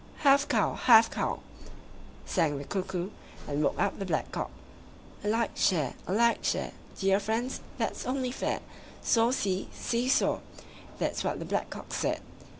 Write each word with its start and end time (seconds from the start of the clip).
Half 0.25 0.47
cow! 0.47 0.73
Half 0.73 1.11
cow! 1.11 1.41
sang 2.25 2.57
the 2.57 2.63
Cuckoo, 2.63 3.11
and 3.47 3.63
woke 3.63 3.79
up 3.79 3.99
the 3.99 4.05
Black 4.07 4.31
cock. 4.31 4.49
A 5.23 5.27
like 5.27 5.55
share, 5.55 5.93
a 6.07 6.11
like 6.13 6.43
share; 6.43 6.71
Dear 6.97 7.19
friends, 7.19 7.61
that's 7.77 8.07
only 8.07 8.31
fair! 8.31 8.61
Saw 9.03 9.29
see! 9.29 9.69
See 9.71 10.09
saw! 10.09 10.39
That's 10.97 11.23
what 11.23 11.37
the 11.37 11.45
Black 11.45 11.69
cock 11.69 11.93
said. 11.93 12.19